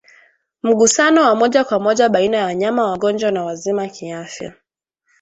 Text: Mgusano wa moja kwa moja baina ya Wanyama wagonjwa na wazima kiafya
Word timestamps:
Mgusano 0.63 1.21
wa 1.21 1.35
moja 1.35 1.63
kwa 1.63 1.79
moja 1.79 2.09
baina 2.09 2.37
ya 2.37 2.45
Wanyama 2.45 2.89
wagonjwa 2.91 3.31
na 3.31 3.43
wazima 3.43 3.87
kiafya 3.87 4.53